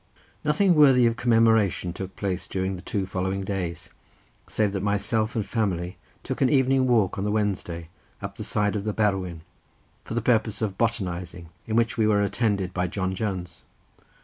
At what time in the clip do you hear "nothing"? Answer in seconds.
0.43-0.73